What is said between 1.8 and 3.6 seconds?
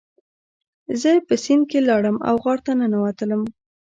لاړم او غار ته ننوتلم.